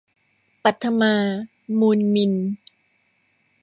[0.63, 1.13] ปัทมา
[1.79, 2.33] มูลมิล